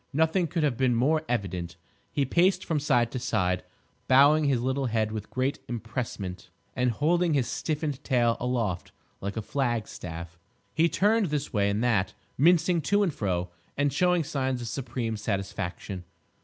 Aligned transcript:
Nothing 0.13 0.47
could 0.47 0.63
have 0.63 0.77
been 0.77 0.95
more 0.95 1.21
evident. 1.29 1.75
He 2.11 2.25
paced 2.25 2.65
from 2.65 2.79
side 2.79 3.11
to 3.11 3.19
side, 3.19 3.63
bowing 4.07 4.45
his 4.45 4.59
little 4.59 4.87
head 4.87 5.11
with 5.11 5.29
great 5.29 5.59
empressement 5.67 6.49
and 6.75 6.89
holding 6.89 7.35
his 7.35 7.45
stiffened 7.47 8.03
tail 8.03 8.35
aloft 8.39 8.91
like 9.21 9.37
a 9.37 9.43
flag 9.43 9.87
staff. 9.87 10.39
He 10.73 10.89
turned 10.89 11.27
this 11.27 11.53
way 11.53 11.69
and 11.69 11.83
that, 11.83 12.15
mincing 12.35 12.81
to 12.81 13.03
and 13.03 13.13
fro, 13.13 13.51
and 13.77 13.93
showing 13.93 14.23
signs 14.23 14.59
of 14.59 14.67
supreme 14.67 15.17
satisfaction. 15.17 16.03